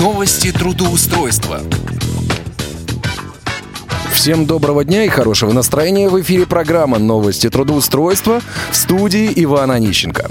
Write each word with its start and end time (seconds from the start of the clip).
Новости 0.00 0.50
трудоустройства. 0.50 1.60
Всем 4.10 4.46
доброго 4.46 4.82
дня 4.82 5.04
и 5.04 5.08
хорошего 5.08 5.52
настроения. 5.52 6.08
В 6.08 6.18
эфире 6.22 6.46
программа 6.46 6.98
«Новости 6.98 7.50
трудоустройства» 7.50 8.40
в 8.70 8.76
студии 8.76 9.30
Ивана 9.36 9.74
Онищенко. 9.74 10.30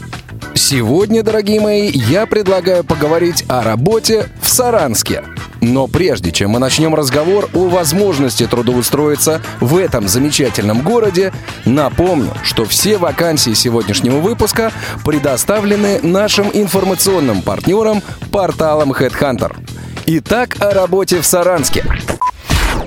Сегодня, 0.60 1.24
дорогие 1.24 1.62
мои, 1.62 1.90
я 1.90 2.26
предлагаю 2.26 2.84
поговорить 2.84 3.46
о 3.48 3.64
работе 3.64 4.30
в 4.42 4.50
Саранске. 4.50 5.24
Но 5.62 5.88
прежде 5.88 6.34
чем 6.34 6.52
мы 6.52 6.60
начнем 6.60 6.94
разговор 6.94 7.50
о 7.54 7.70
возможности 7.70 8.46
трудоустроиться 8.46 9.42
в 9.62 9.78
этом 9.78 10.10
замечательном 10.10 10.82
городе, 10.82 11.32
напомню, 11.64 12.34
что 12.44 12.66
все 12.66 12.98
вакансии 12.98 13.54
сегодняшнего 13.54 14.18
выпуска 14.18 14.74
предоставлены 15.06 16.02
нашим 16.04 16.50
информационным 16.54 17.42
партнерам 17.42 18.04
порталом 18.30 18.92
HeadHunter. 18.92 19.56
Итак, 20.08 20.58
о 20.60 20.72
работе 20.72 21.22
в 21.22 21.26
Саранске. 21.26 21.86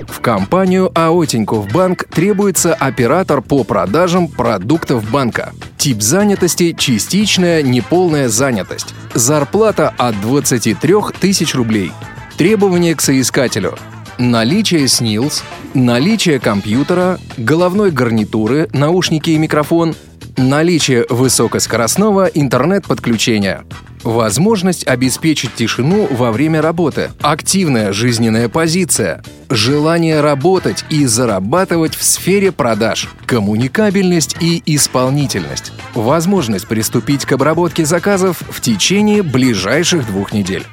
В 0.07 0.21
компанию 0.21 0.91
АО 0.93 1.25
Тинькофф 1.25 1.71
Банк 1.73 2.05
требуется 2.05 2.75
оператор 2.75 3.41
по 3.41 3.63
продажам 3.63 4.27
продуктов 4.27 5.09
банка. 5.09 5.53
Тип 5.83 6.01
занятости– 6.01 6.73
частичная 6.77 7.61
неполная 7.61 8.29
занятость. 8.29 8.95
Зарплата 9.15 9.93
от 9.97 10.15
23 10.21 10.93
тысяч 11.19 11.55
рублей. 11.55 11.91
Требования 12.37 12.95
к 12.95 13.01
соискателю. 13.01 13.77
Наличие 14.17 14.87
СНИЛС, 14.87 15.43
наличие 15.73 16.39
компьютера, 16.39 17.19
головной 17.35 17.91
гарнитуры, 17.91 18.69
наушники 18.71 19.31
и 19.31 19.37
микрофон, 19.37 19.93
наличие 20.37 21.05
высокоскоростного 21.09 22.27
интернет-подключения, 22.27 23.65
возможность 24.03 24.87
обеспечить 24.87 25.55
тишину 25.55 26.07
во 26.09 26.31
время 26.31 26.61
работы, 26.61 27.11
активная 27.21 27.93
жизненная 27.93 28.49
позиция, 28.49 29.23
желание 29.49 30.21
работать 30.21 30.85
и 30.89 31.05
зарабатывать 31.05 31.95
в 31.95 32.03
сфере 32.03 32.51
продаж, 32.51 33.09
коммуникабельность 33.25 34.35
и 34.39 34.61
исполнительность, 34.65 35.71
возможность 35.93 36.67
приступить 36.67 37.25
к 37.25 37.31
обработке 37.31 37.85
заказов 37.85 38.41
в 38.49 38.61
течение 38.61 39.23
ближайших 39.23 40.05
двух 40.07 40.33
недель. 40.33 40.65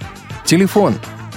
Телефон 0.45 0.95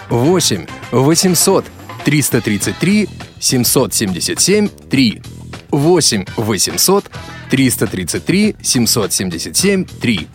8 0.09 0.65
800 0.91 1.65
333 2.05 3.09
777 3.39 4.69
3 4.89 5.21
8 5.71 6.25
800 6.37 7.05
333 7.49 8.55
777 8.61 9.85
3 9.85 10.27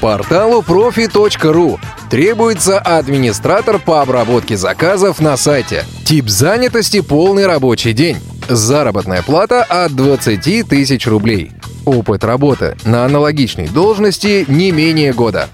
Порталу 0.00 0.60
profi.ru 0.60 1.78
требуется 2.10 2.78
администратор 2.78 3.78
по 3.78 4.02
обработке 4.02 4.56
заказов 4.56 5.20
на 5.20 5.36
сайте. 5.36 5.84
Тип 6.04 6.28
занятости– 6.28 7.00
полный 7.02 7.46
рабочий 7.46 7.92
день. 7.92 8.18
Заработная 8.48 9.22
плата 9.22 9.64
от 9.64 9.94
20 9.96 10.68
тысяч 10.68 11.06
рублей. 11.06 11.52
Опыт 11.84 12.24
работы 12.24 12.76
на 12.84 13.04
аналогичной 13.04 13.68
должности 13.68 14.44
не 14.48 14.70
менее 14.70 15.12
года. 15.12 15.48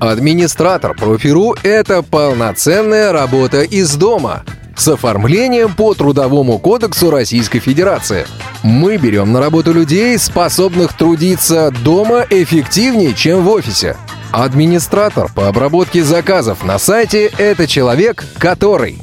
Администратор 0.00 0.94
Профиру– 0.94 1.54
это 1.62 2.02
полноценная 2.02 3.12
работа 3.12 3.62
из 3.62 3.94
дома 3.94 4.44
с 4.78 4.88
оформлением 4.88 5.74
по 5.74 5.94
Трудовому 5.94 6.58
кодексу 6.58 7.10
Российской 7.10 7.58
Федерации. 7.58 8.26
Мы 8.62 8.96
берем 8.96 9.32
на 9.32 9.40
работу 9.40 9.72
людей, 9.72 10.18
способных 10.18 10.96
трудиться 10.96 11.72
дома 11.82 12.24
эффективнее, 12.30 13.14
чем 13.14 13.42
в 13.42 13.48
офисе. 13.48 13.96
Администратор 14.30 15.30
по 15.34 15.48
обработке 15.48 16.02
заказов 16.02 16.64
на 16.64 16.78
сайте– 16.78 17.30
это 17.38 17.66
человек, 17.66 18.24
который 18.38 18.98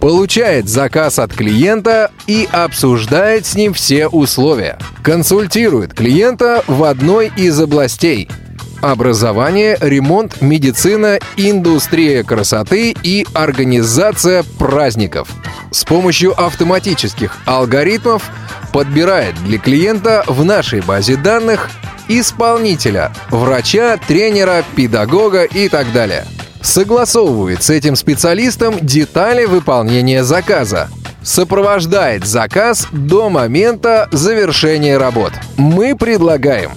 получает 0.00 0.68
заказ 0.68 1.18
от 1.18 1.32
клиента 1.32 2.10
и 2.26 2.48
обсуждает 2.50 3.44
с 3.44 3.54
ним 3.56 3.74
все 3.74 4.06
условия, 4.06 4.78
консультирует 5.02 5.92
клиента 5.92 6.62
в 6.66 6.84
одной 6.84 7.32
из 7.36 7.60
областей– 7.60 8.28
образование, 8.80 9.76
ремонт, 9.80 10.40
медицина, 10.40 11.18
индустрия 11.36 12.22
красоты 12.24 12.94
и 13.02 13.26
организация 13.34 14.44
праздников. 14.58 15.28
С 15.70 15.84
помощью 15.84 16.38
автоматических 16.40 17.36
алгоритмов 17.44 18.30
подбирает 18.72 19.34
для 19.44 19.58
клиента 19.58 20.24
в 20.26 20.44
нашей 20.44 20.80
базе 20.80 21.16
данных 21.16 21.70
исполнителя, 22.08 23.12
врача, 23.30 23.98
тренера, 23.98 24.64
педагога 24.74 25.44
и 25.44 25.68
так 25.68 25.92
далее. 25.92 26.24
Согласовывает 26.60 27.62
с 27.62 27.70
этим 27.70 27.96
специалистом 27.96 28.74
детали 28.80 29.44
выполнения 29.44 30.24
заказа, 30.24 30.88
сопровождает 31.22 32.26
заказ 32.26 32.88
до 32.90 33.30
момента 33.30 34.08
завершения 34.10 34.96
работ. 34.96 35.32
Мы 35.56 35.94
предлагаем 35.94 36.72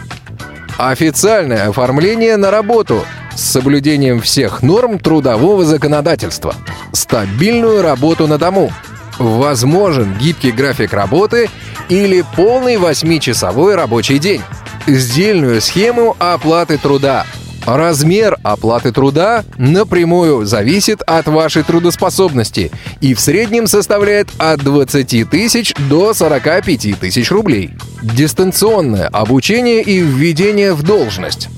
официальное 0.90 1.70
оформление 1.70 2.38
на 2.38 2.50
работу. 2.50 3.06
С 3.36 3.42
соблюдением 3.42 4.20
всех 4.20 4.62
норм 4.62 5.00
трудового 5.00 5.64
законодательства, 5.64 6.56
стабильную 6.92 7.82
работу 7.82 8.28
на 8.28 8.38
дому, 8.38 8.72
возможен 9.20 10.16
гибкий 10.18 10.52
график 10.52 10.94
работы 10.94 11.50
или 11.88 12.26
полный 12.36 12.76
8-часовой 12.76 13.76
рабочий 13.76 14.20
день, 14.20 14.42
сдельную 14.88 15.62
схему 15.62 16.16
оплаты 16.20 16.78
труда– 16.78 17.26
Размер 17.66 18.38
оплаты 18.44 18.92
труда 18.92 19.44
напрямую 19.58 20.46
зависит 20.46 21.02
от 21.04 21.28
вашей 21.28 21.64
трудоспособности 21.64 22.72
и 23.02 23.14
в 23.14 23.20
среднем 23.20 23.68
составляет 23.68 24.30
от 24.38 24.64
20 24.64 25.30
тысяч 25.30 25.74
до 25.90 26.14
45 26.14 27.00
тысяч 27.00 27.32
рублей. 27.32 27.72
Дистанционное 28.02 29.08
обучение 29.08 29.84
и 29.84 30.00
введение 30.00 30.74
в 30.74 30.82
должность. 30.82 31.50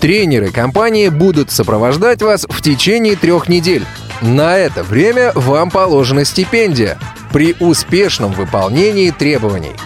Тренеры 0.00 0.50
компании 0.50 1.08
будут 1.08 1.52
сопровождать 1.52 2.22
вас 2.22 2.44
в 2.48 2.60
течение 2.60 3.14
трех 3.14 3.48
недель. 3.48 3.84
На 4.20 4.58
это 4.58 4.82
время 4.82 5.30
вам 5.36 5.70
положена 5.70 6.24
стипендия 6.24 6.98
при 7.32 7.54
успешном 7.60 8.32
выполнении 8.32 9.10
требований. 9.10 9.76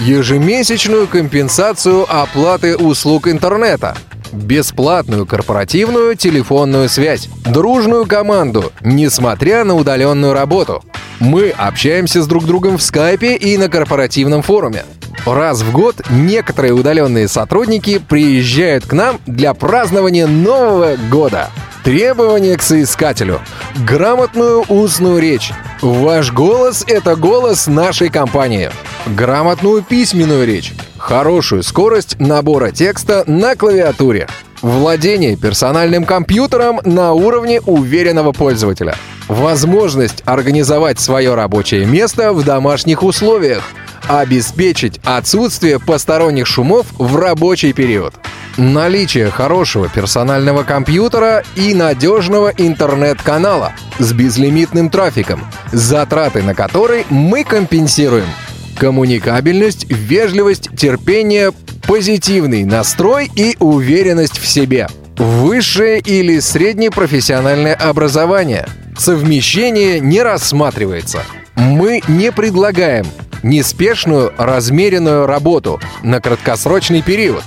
Ежемесячную 0.00 1.06
компенсацию 1.06 2.06
оплаты 2.08 2.78
услуг 2.78 3.28
интернета– 3.28 3.94
бесплатную 4.32 5.26
корпоративную 5.26 6.16
телефонную 6.16 6.88
связь, 6.88 7.28
дружную 7.44 8.06
команду, 8.06 8.72
несмотря 8.82 9.64
на 9.64 9.74
удаленную 9.74 10.32
работу. 10.32 10.82
Мы 11.18 11.50
общаемся 11.50 12.22
с 12.22 12.26
друг 12.26 12.46
другом 12.46 12.78
в 12.78 12.82
скайпе 12.82 13.36
и 13.36 13.58
на 13.58 13.68
корпоративном 13.68 14.42
форуме. 14.42 14.84
Раз 15.26 15.60
в 15.60 15.70
год 15.70 15.96
некоторые 16.08 16.72
удаленные 16.72 17.28
сотрудники 17.28 17.98
приезжают 17.98 18.86
к 18.86 18.92
нам 18.92 19.20
для 19.26 19.52
празднования 19.52 20.26
Нового 20.26 20.96
года. 21.10 21.50
Требования 21.84 22.56
к 22.56 22.62
соискателю. 22.62 23.40
Грамотную 23.86 24.62
устную 24.68 25.18
речь. 25.20 25.52
Ваш 25.82 26.32
голос— 26.32 26.84
это 26.88 27.16
голос 27.16 27.66
нашей 27.66 28.10
компании. 28.10 28.70
Грамотную 29.06 29.82
письменную 29.82 30.46
речь 30.46 30.74
хорошую 31.10 31.64
скорость 31.64 32.20
набора 32.20 32.70
текста 32.70 33.24
на 33.26 33.56
клавиатуре, 33.56 34.28
владение 34.62 35.36
персональным 35.36 36.04
компьютером 36.04 36.78
на 36.84 37.14
уровне 37.14 37.60
уверенного 37.62 38.30
пользователя, 38.30 38.94
возможность 39.26 40.22
организовать 40.24 41.00
свое 41.00 41.34
рабочее 41.34 41.84
место 41.84 42.32
в 42.32 42.44
домашних 42.44 43.02
условиях, 43.02 43.64
обеспечить 44.06 45.00
отсутствие 45.02 45.80
посторонних 45.80 46.46
шумов 46.46 46.86
в 46.96 47.16
рабочий 47.16 47.72
период, 47.72 48.14
наличие 48.56 49.30
хорошего 49.30 49.88
персонального 49.88 50.62
компьютера 50.62 51.42
и 51.56 51.74
надежного 51.74 52.52
интернет-канала 52.56 53.72
с 53.98 54.12
безлимитным 54.12 54.90
трафиком, 54.90 55.44
затраты 55.72 56.44
на 56.44 56.54
который 56.54 57.04
мы 57.10 57.42
компенсируем– 57.42 58.26
коммуникабельность, 58.80 59.84
вежливость, 59.90 60.70
терпение, 60.74 61.52
позитивный 61.86 62.64
настрой 62.64 63.30
и 63.36 63.54
уверенность 63.60 64.38
в 64.38 64.48
себе. 64.48 64.88
Высшее 65.18 66.00
или 66.00 66.40
среднее 66.40 66.90
профессиональное 66.90 67.74
образование. 67.74 68.66
Совмещение 68.96 70.00
не 70.00 70.22
рассматривается. 70.22 71.24
Мы 71.56 72.00
не 72.08 72.32
предлагаем 72.32 73.06
неспешную, 73.42 74.32
размеренную 74.38 75.26
работу 75.26 75.78
на 76.02 76.22
краткосрочный 76.22 77.02
период. 77.02 77.44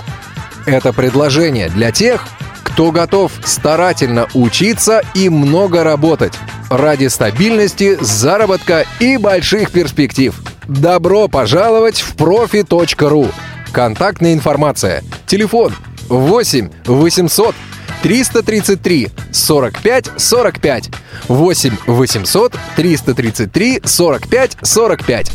Это 0.68 0.94
предложение 0.94 1.70
для 1.70 1.92
тех, 1.92 2.28
кто 2.64 2.92
готов 2.92 3.32
старательно 3.44 4.28
учиться 4.36 5.02
и 5.16 5.30
много 5.30 5.84
работать 5.84 6.34
ради 6.70 7.08
стабильности, 7.08 7.98
заработка 8.00 8.86
и 9.00 9.18
больших 9.18 9.72
перспектив. 9.72 10.36
Добро 10.68 11.28
пожаловать 11.28 12.00
в 12.00 12.16
profi.ru. 12.16 13.32
Контактная 13.72 14.34
информация. 14.34 15.04
Телефон 15.28 15.74
8 16.10 16.70
800 16.86 17.56
333 18.02 19.10
45 19.32 20.12
45. 20.18 20.90
8 21.28 21.78
800 21.88 22.56
333 22.76 23.82
45 23.84 24.58
45. 24.62 25.32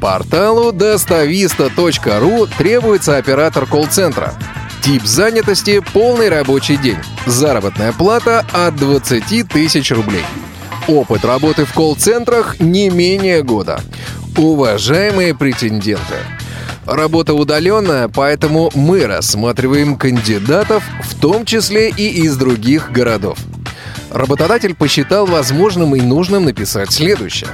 Порталу 0.00 0.72
достависта.ру 0.72 2.46
требуется 2.58 3.16
оператор 3.16 3.66
колл-центра. 3.66 4.34
Тип 4.82 5.04
занятости– 5.04 5.82
полный 5.92 6.28
рабочий 6.28 6.76
день. 6.76 6.98
Заработная 7.24 7.92
плата 7.92 8.46
от 8.52 8.76
20 8.76 9.48
тысяч 9.48 9.90
рублей. 9.90 10.24
Опыт 10.88 11.24
работы 11.24 11.64
в 11.64 11.72
колл-центрах 11.72 12.60
не 12.60 12.90
менее 12.90 13.42
года. 13.42 13.80
Уважаемые 14.36 15.34
претенденты, 15.34 16.16
Работа 16.86 17.34
удаленная, 17.34 18.06
поэтому 18.06 18.70
мы 18.74 19.06
рассматриваем 19.06 19.96
кандидатов, 19.96 20.84
в 21.02 21.18
том 21.20 21.44
числе 21.44 21.90
и 21.90 22.22
из 22.22 22.36
других 22.36 22.92
городов. 22.92 23.38
Работодатель 24.12 24.74
посчитал 24.74 25.26
возможным 25.26 25.96
и 25.96 26.00
нужным 26.00 26.44
написать 26.44 26.92
следующее. 26.92 27.50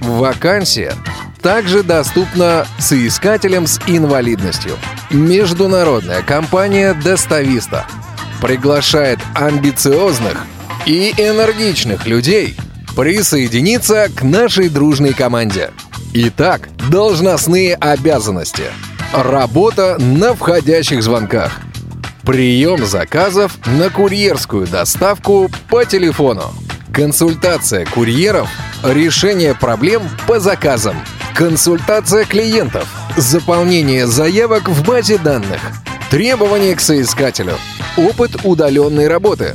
Вакансия 0.00 0.94
также 1.42 1.82
доступна 1.82 2.64
соискателям 2.78 3.66
с 3.66 3.80
инвалидностью. 3.88 4.76
Международная 5.10 6.22
компания 6.22 6.94
«Достависта» 6.94 7.86
приглашает 8.40 9.18
амбициозных 9.34 10.46
и 10.86 11.10
энергичных 11.16 12.06
людей 12.06 12.56
присоединиться 12.96 14.08
к 14.14 14.22
нашей 14.22 14.68
дружной 14.68 15.12
команде– 15.12 15.70
Итак, 16.18 16.70
должностные 16.90 17.74
обязанности. 17.74 18.62
Работа 19.12 19.98
на 19.98 20.34
входящих 20.34 21.02
звонках. 21.02 21.60
Прием 22.22 22.86
заказов 22.86 23.58
на 23.66 23.90
курьерскую 23.90 24.66
доставку 24.66 25.50
по 25.68 25.84
телефону. 25.84 26.44
Консультация 26.90 27.84
курьеров. 27.84 28.48
Решение 28.82 29.54
проблем 29.54 30.04
по 30.26 30.40
заказам. 30.40 30.96
Консультация 31.34 32.24
клиентов. 32.24 32.88
Заполнение 33.18 34.06
заявок 34.06 34.70
в 34.70 34.86
базе 34.86 35.18
данных. 35.18 35.60
Требования 36.10 36.74
к 36.74 36.80
соискателю. 36.80 37.58
Опыт 37.98 38.38
удаленной 38.42 39.06
работы. 39.06 39.54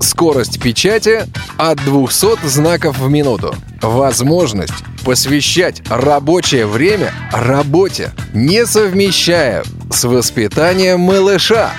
Скорость 0.00 0.60
печати 0.60 1.26
от 1.56 1.78
200 1.84 2.46
знаков 2.46 2.98
в 2.98 3.10
минуту. 3.10 3.54
Возможность 3.82 4.72
посвящать 5.04 5.82
рабочее 5.88 6.66
время 6.66 7.12
работе, 7.32 8.10
не 8.34 8.66
совмещая 8.66 9.64
с 9.90 10.04
воспитанием 10.04 11.00
малыша, 11.00 11.70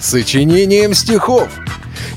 сочинением 0.00 0.94
стихов, 0.94 1.48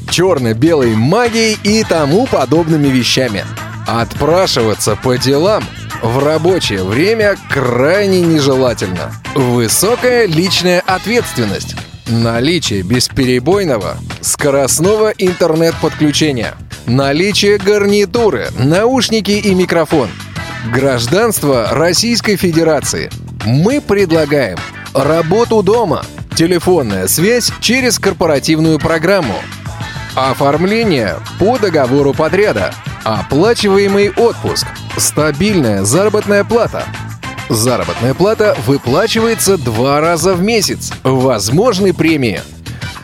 черно-белой 0.10 0.96
магией 0.96 1.58
и 1.64 1.84
тому 1.84 2.26
подобными 2.26 2.88
вещами. 2.88 3.44
Отпрашиваться 3.88 4.96
по 4.96 5.18
делам 5.18 5.64
в 6.02 6.24
рабочее 6.24 6.84
время 6.84 7.36
крайне 7.50 8.22
нежелательно. 8.22 9.12
Высокая 9.36 10.26
личная 10.26 10.82
ответственность. 10.86 11.76
Наличие 12.08 12.84
бесперебойного 12.84 13.98
скоростного 14.22 15.10
интернет-подключения. 15.18 16.54
Наличие 16.86 17.58
гарнитуры, 17.58 18.50
наушники 18.60 19.32
и 19.32 19.56
микрофон– 19.56 20.10
Гражданство 20.72 21.70
Российской 21.72 22.36
Федерации. 22.36 23.10
Мы 23.44 23.82
предлагаем 23.82 24.60
работу 24.94 25.64
дома, 25.64 26.06
телефонная 26.36 27.08
связь 27.08 27.52
через 27.60 27.98
корпоративную 27.98 28.78
программу, 28.78 29.36
оформление 30.16 31.16
по 31.40 31.58
договору 31.58 32.14
подряда, 32.14 32.72
оплачиваемый 33.04 34.12
отпуск, 34.12 34.68
стабильная 34.98 35.84
заработная 35.84 36.44
плата. 36.44 36.84
Заработная 37.50 38.14
плата 38.14 38.58
выплачивается 38.66 39.58
два 39.58 40.02
раза 40.02 40.34
в 40.34 40.42
месяц, 40.42 40.92
возможны 41.04 41.94
премии. 41.94 42.42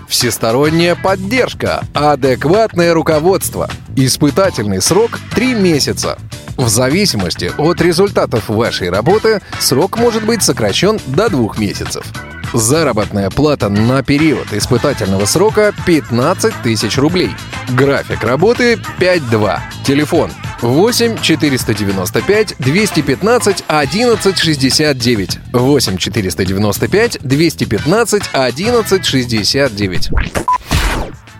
Всесторонняя 0.07 0.95
поддержка, 0.95 1.83
адекватное 1.93 2.93
руководство, 2.93 3.69
испытательный 3.95 4.81
срок 4.81 5.19
3 5.33 5.53
месяца– 5.53 6.17
в 6.61 6.69
зависимости 6.69 7.51
от 7.57 7.81
результатов 7.81 8.47
вашей 8.47 8.91
работы 8.91 9.41
срок 9.59 9.97
может 9.97 10.23
быть 10.23 10.43
сокращен 10.43 10.99
до 11.07 11.27
двух 11.27 11.57
месяцев. 11.57 12.05
Заработная 12.53 13.31
плата 13.31 13.67
на 13.67 14.03
период 14.03 14.53
испытательного 14.53 15.25
срока 15.25 15.73
15 15.87 16.53
тысяч 16.61 16.99
рублей. 16.99 17.31
График 17.69 18.23
работы 18.23 18.73
5.2. 18.99 19.59
Телефон 19.83 20.29
8 20.61 21.17
495 21.17 22.55
215 22.59 23.65
11 23.67 24.37
69. 24.37 25.39
8 25.53 25.97
495 25.97 27.17
215 27.21 28.29
11 28.33 29.05
69. 29.05 30.09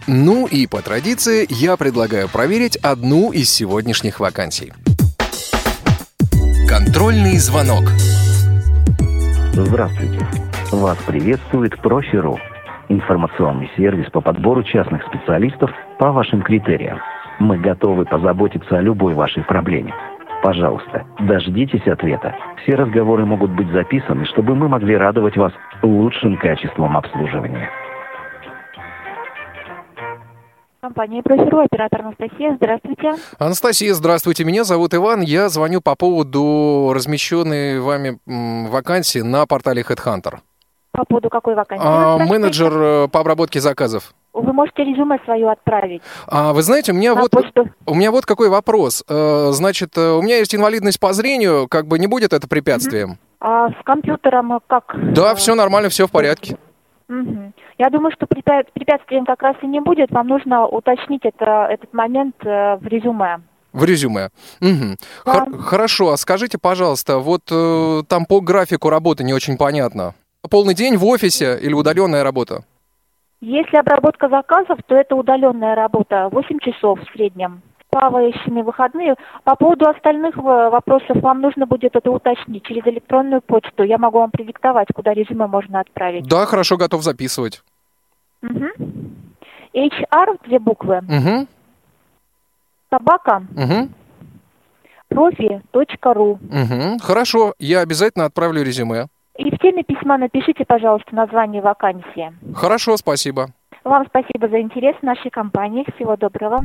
Ну 0.08 0.48
и 0.48 0.66
по 0.66 0.82
традиции 0.82 1.46
я 1.50 1.78
предлагаю 1.78 2.28
проверить 2.28 2.76
одну 2.78 3.32
из 3.32 3.50
сегодняшних 3.52 4.20
вакансий. 4.20 4.74
Контрольный 6.68 7.38
звонок. 7.38 7.84
Здравствуйте. 9.54 10.26
Вас 10.72 10.98
приветствует 11.06 11.80
Профи.ру. 11.82 12.40
Информационный 12.90 13.70
сервис 13.78 14.10
по 14.10 14.22
подбору 14.22 14.64
частных 14.64 15.02
специалистов 15.06 15.70
по 16.00 16.12
вашим 16.12 16.42
критериям. 16.42 17.00
Мы 17.42 17.58
готовы 17.58 18.06
позаботиться 18.06 18.78
о 18.78 18.82
любой 18.82 19.16
вашей 19.16 19.44
проблеме. 19.44 19.92
Пожалуйста, 20.44 21.08
дождитесь 21.20 21.88
ответа. 21.88 22.36
Все 22.62 22.76
разговоры 22.76 23.26
могут 23.26 23.50
быть 23.50 23.68
записаны, 23.72 24.26
чтобы 24.28 24.54
мы 24.54 24.70
могли 24.70 24.96
радовать 24.96 25.36
вас 25.38 25.52
лучшим 25.82 26.38
качеством 26.38 26.96
обслуживания. 26.96 27.68
Компания 30.82 31.24
«Профиру», 31.24 31.62
оператор 31.62 32.02
Анастасия. 32.02 32.56
Здравствуйте. 32.58 33.14
Анастасия, 33.40 33.94
здравствуйте. 33.96 34.44
Меня 34.44 34.64
зовут 34.64 34.94
Иван. 34.94 35.22
Я 35.22 35.50
звоню 35.50 35.82
по 35.82 35.96
поводу 35.96 36.92
размещенной 36.94 37.80
вами 37.80 38.20
вакансии 38.70 39.22
на 39.22 39.48
портале 39.48 39.82
HeadHunter. 39.82 40.42
По 40.92 41.06
поводу 41.06 41.30
какой 41.30 41.56
вакансии? 41.56 41.84
А, 41.86 42.18
менеджер 42.18 42.72
э, 42.74 43.08
по 43.08 43.22
обработке 43.22 43.62
заказов. 43.62 44.14
Вы 44.34 44.52
можете 44.54 44.84
резюме 44.84 45.20
свое 45.24 45.50
отправить. 45.50 46.02
А, 46.28 46.52
вы 46.54 46.62
знаете, 46.64 46.92
у 46.92 46.96
меня 46.96 47.16
на 47.16 47.22
вот 47.22 47.32
почту. 47.32 47.70
у 47.86 47.94
меня 47.96 48.12
вот 48.12 48.26
какой 48.26 48.50
вопрос. 48.50 49.04
Э, 49.08 49.50
значит, 49.52 49.98
э, 49.98 50.12
у 50.12 50.22
меня 50.22 50.38
есть 50.38 50.54
инвалидность 50.54 51.00
по 51.00 51.14
зрению, 51.14 51.68
как 51.70 51.88
бы 51.88 51.98
не 51.98 52.08
будет 52.08 52.34
это 52.34 52.48
препятствием? 52.48 53.18
А 53.40 53.70
с 53.70 53.84
компьютером 53.86 54.60
как? 54.68 54.94
Да, 55.14 55.34
все 55.36 55.56
нормально, 55.56 55.90
все 55.90 56.08
в 56.08 56.12
порядке. 56.12 56.58
Мгм. 57.08 57.54
Я 57.78 57.90
думаю, 57.90 58.12
что 58.12 58.26
препя- 58.26 58.66
препятствием 58.74 59.26
как 59.26 59.42
раз 59.42 59.56
и 59.62 59.68
не 59.68 59.80
будет. 59.80 60.12
Вам 60.12 60.28
нужно 60.28 60.66
уточнить 60.68 61.22
это, 61.24 61.68
этот 61.70 61.94
момент 61.94 62.36
в 62.44 62.80
резюме. 62.84 63.42
В 63.74 63.84
резюме. 63.86 64.30
Мгм. 64.60 64.98
Да. 65.26 65.32
Хор- 65.46 65.58
хорошо, 65.60 66.12
а 66.12 66.18
скажите, 66.18 66.58
пожалуйста, 66.58 67.20
вот 67.20 67.44
э, 67.50 68.04
там 68.08 68.26
по 68.26 68.42
графику 68.42 68.90
работы 68.90 69.24
не 69.24 69.34
очень 69.34 69.58
понятно. 69.58 70.14
Полный 70.50 70.74
день 70.74 70.98
в 70.98 71.06
офисе 71.06 71.58
или 71.62 71.74
удаленная 71.74 72.24
работа? 72.24 72.64
Если 73.42 73.78
обработка 73.78 74.28
заказов, 74.30 74.80
то 74.88 74.96
это 74.96 75.16
удаленная 75.16 75.76
работа, 75.76 76.30
8 76.32 76.60
часов 76.60 77.00
в 77.00 77.12
среднем. 77.14 77.62
Плавающими 77.90 78.62
выходные. 78.62 79.16
По 79.44 79.56
поводу 79.56 79.88
остальных 79.90 80.38
э, 80.38 80.42
вопросов 80.42 81.18
вам 81.22 81.42
нужно 81.42 81.66
будет 81.66 81.96
это 81.96 82.10
уточнить 82.10 82.64
через 82.64 82.86
электронную 82.88 83.42
почту. 83.42 83.84
Я 83.84 83.98
могу 83.98 84.20
вам 84.20 84.32
продиктовать, 84.32 84.88
куда 84.96 85.14
резюме 85.14 85.46
можно 85.48 85.82
отправить. 85.82 86.26
Да, 86.28 86.46
хорошо, 86.46 86.78
готов 86.78 87.04
записывать. 87.04 87.62
Мгм. 88.42 88.70
HR, 89.74 90.38
две 90.46 90.60
буквы, 90.60 90.98
Угу, 91.00 91.48
собака, 92.90 93.44
угу, 93.56 93.90
профи.ру. 95.10 96.32
угу. 96.32 96.98
Хорошо, 97.02 97.54
я 97.60 97.82
обязательно 97.82 98.26
отправлю 98.26 98.64
резюме. 98.64 99.08
И 99.38 99.50
в 99.50 99.58
теме 99.60 99.84
письма 99.84 100.18
напишите, 100.18 100.66
пожалуйста, 100.66 101.16
название 101.16 101.62
вакансии. 101.62 102.34
Хорошо, 102.54 102.98
спасибо. 102.98 103.50
Вам 103.84 104.06
спасибо 104.08 104.48
за 104.48 104.62
интерес 104.62 104.96
в 105.02 105.04
нашей 105.04 105.32
компании. 105.32 105.86
Всего 105.96 106.16
доброго. 106.16 106.62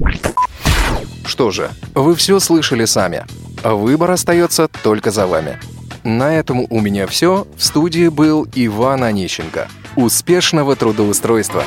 Что 1.25 1.51
же, 1.51 1.71
вы 1.95 2.15
все 2.15 2.39
слышали 2.39 2.85
сами. 2.85 3.23
Выбор 3.65 4.11
остается 4.11 4.69
только 4.69 5.11
за 5.11 5.27
вами. 5.27 5.59
На 6.05 6.35
этом 6.35 6.67
у 6.71 6.81
меня 6.81 7.07
все. 7.07 7.47
В 7.57 7.65
студии 7.65 8.09
был 8.09 8.47
Иван 8.55 9.03
Онищенко. 9.03 9.69
Успешного 9.97 10.77
трудоустройства! 10.77 11.65